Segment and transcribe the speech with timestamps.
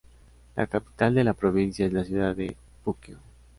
[0.55, 3.19] La capital de la provincia es la ciudad de Puquio